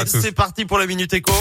[0.00, 0.20] à tous.
[0.20, 1.32] C'est parti pour la Minute Éco.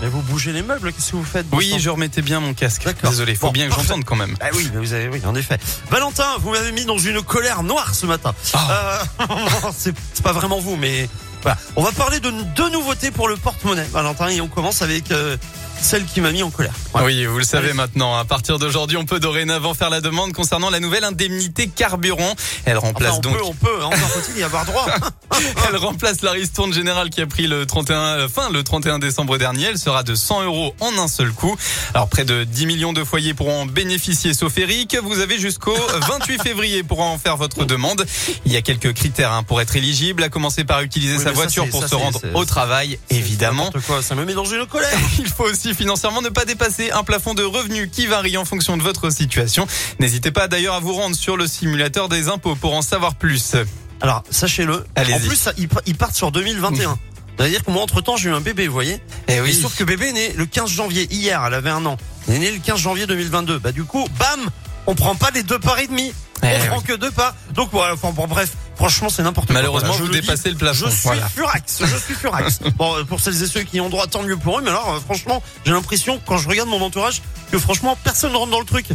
[0.00, 2.84] Mais vous bougez les meubles, qu'est-ce que vous faites Oui, je remettais bien mon casque.
[2.84, 3.10] D'accord.
[3.10, 3.86] Désolé, faut Bon, bien que parfait.
[3.86, 4.34] j'entende quand même.
[4.40, 5.58] Ah oui, vous avez, oui, en effet.
[5.90, 8.34] Valentin, vous m'avez mis dans une colère noire ce matin.
[8.52, 9.02] Ah.
[9.20, 9.26] Euh,
[9.76, 11.08] c'est c'est pas vraiment vous, mais
[11.42, 11.56] voilà.
[11.76, 15.36] On va parler de deux nouveautés pour le porte-monnaie, Valentin, et on commence avec euh,
[15.82, 16.72] celle qui m'a mis en colère.
[16.92, 17.06] Voilà.
[17.06, 17.74] Oui, vous le savez Allez.
[17.74, 18.16] maintenant.
[18.16, 22.34] À partir d'aujourd'hui, on peut dorénavant faire la demande concernant la nouvelle indemnité carburant.
[22.64, 23.36] Elle Enfin, remplace on donc.
[23.36, 24.86] peut, on peut, hein, encore faut-il y avoir droit.
[25.68, 29.38] Elle remplace la ristourne générale qui a pris le 31, euh, fin le 31 décembre
[29.38, 29.66] dernier.
[29.66, 31.56] Elle sera de 100 euros en un seul coup.
[31.94, 34.96] Alors près de 10 millions de foyers pourront en bénéficier sauf Eric.
[35.02, 35.74] Vous avez jusqu'au
[36.08, 38.04] 28 février pour en faire votre demande.
[38.44, 41.30] Il y a quelques critères hein, pour être éligible, à commencer par utiliser Oui, sa
[41.30, 43.70] ça, voiture pour ça, se rendre au travail, évidemment.
[43.86, 44.90] Quoi, ça me met dans une colère.
[45.18, 48.76] Il faut aussi financièrement ne pas dépasser un plafond de revenus qui varie en fonction
[48.76, 49.66] de votre situation.
[49.98, 53.56] N'hésitez pas d'ailleurs à vous rendre sur le simulateur des impôts pour en savoir plus.
[54.00, 54.84] Alors, sachez-le.
[54.96, 56.98] En plus, ça, ils, partent sur 2021.
[57.36, 60.08] C'est-à-dire que moi, entre-temps, j'ai eu un bébé, vous voyez Eh Et sauf que bébé
[60.08, 61.96] est né le 15 janvier, hier, elle avait un an.
[62.28, 63.58] Elle est née le 15 janvier 2022.
[63.58, 64.50] Bah du coup, bam,
[64.86, 66.12] on prend pas les deux parts et demi.
[66.42, 66.66] Eh on oui.
[66.68, 67.34] prend que deux parts.
[67.54, 69.54] Donc voilà, enfin bon, bref, franchement, c'est n'importe quoi.
[69.54, 70.86] Malheureusement, Voilà, je vous dépassez le plafond.
[70.86, 71.28] Je suis Voilà.
[71.28, 72.58] furax, je suis furax.
[72.76, 74.62] bon, pour celles et ceux qui ont droit, tant mieux pour eux.
[74.62, 78.36] Mais alors, euh, franchement, j'ai l'impression, quand je regarde mon entourage, que franchement, personne ne
[78.36, 78.86] rentre dans le truc.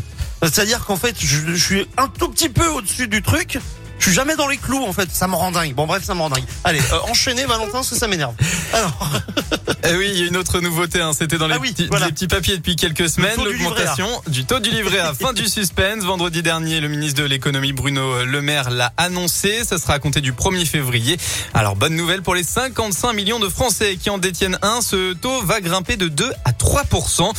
[0.41, 3.57] C'est-à-dire qu'en fait, je, je suis un tout petit peu au-dessus du truc.
[3.99, 5.09] Je suis jamais dans les clous, en fait.
[5.11, 5.73] Ça me rend dingue.
[5.73, 6.43] Bon, bref, ça me rend dingue.
[6.63, 8.35] Allez, euh, enchaînez, Valentin, parce que ça m'énerve.
[8.73, 9.09] Alors,
[9.89, 10.99] Eh oui, il y a une autre nouveauté.
[11.01, 11.11] Hein.
[11.13, 12.07] C'était dans les, Ah oui, petits, voilà.
[12.07, 13.37] les petits papiers depuis quelques semaines.
[13.37, 13.43] du.
[13.43, 15.13] L'augmentation du taux du livret A.
[15.13, 16.03] Fin du suspense.
[16.03, 19.63] Vendredi dernier, le ministre de l'économie Bruno Le Maire l'a annoncé.
[19.63, 21.17] Ça sera à compter du 1er février.
[21.53, 24.81] Alors, bonne nouvelle pour les 55 millions de Français qui en détiennent un.
[24.81, 27.31] Ce taux va grimper de 2 à 3%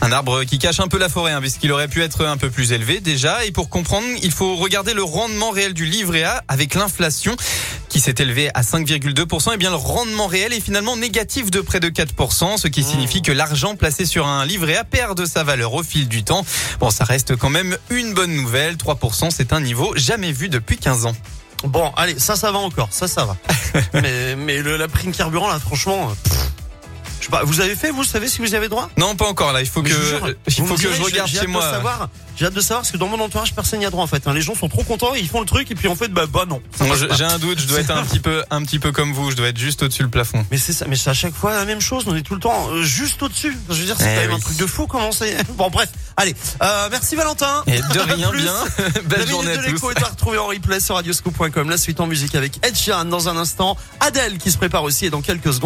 [0.00, 2.50] un arbre qui cache un peu la forêt, hein, puisqu'il aurait pu être un peu
[2.50, 3.44] plus élevé déjà.
[3.46, 7.34] Et pour comprendre, il faut regarder le rendement réel du livret A avec l'inflation
[7.94, 9.54] qui s'est élevé à 5,2%.
[9.54, 13.22] Et bien, le rendement réel est finalement négatif de près de 4%, ce qui signifie
[13.22, 16.44] que l'argent placé sur un livret A perd de sa valeur au fil du temps.
[16.80, 18.74] Bon, ça reste quand même une bonne nouvelle.
[18.74, 21.14] 3%, c'est un niveau jamais vu depuis 15 ans.
[21.62, 22.88] bon, allez, ça, ça va encore.
[22.90, 23.36] Ça, ça va.
[24.02, 26.12] mais mais le, la prime carburant, là, franchement...
[26.24, 26.53] pff,
[27.24, 28.90] je sais pas, vous avez fait, vous savez si vous y avez droit?
[28.98, 29.60] Non, pas encore là.
[29.62, 31.04] Il faut Mais que, je vous jure, il vous faut me que direz, je j'ai-
[31.04, 31.62] regarde chez hâte de moi.
[31.70, 32.08] savoir.
[32.36, 34.26] J'ai hâte de savoir parce que dans mon entourage personne n'y a droit en fait.
[34.26, 36.44] Les gens sont trop contents, ils font le truc et puis en fait bah bah
[36.48, 36.60] non.
[36.80, 37.60] Moi, j'ai un doute.
[37.60, 39.30] Je dois être un petit peu, un petit peu comme vous.
[39.30, 40.44] Je dois être juste au-dessus le plafond.
[40.50, 42.04] Mais c'est ça, mais c'est à chaque fois la même chose.
[42.08, 43.56] On est tout le temps euh, juste au-dessus.
[43.70, 44.86] Je veux dire, c'est Eh quand même un truc de fou.
[44.88, 46.34] Comment c'est Bon bref, allez.
[46.60, 47.62] Euh, merci Valentin.
[47.68, 48.42] Et de rien, Plus.
[48.42, 48.54] bien.
[49.04, 51.70] Belle journée de à l'écho est à retrouver en replay sur radioscoop.com.
[51.70, 53.76] La suite en musique avec Ed Sheeran dans un instant.
[54.00, 55.60] Adèle qui se prépare aussi et dans quelques secondes.